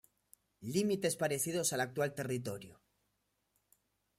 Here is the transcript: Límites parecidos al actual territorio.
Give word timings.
Límites 0.75 1.15
parecidos 1.15 1.73
al 1.73 1.81
actual 1.81 2.15
territorio. 2.15 2.81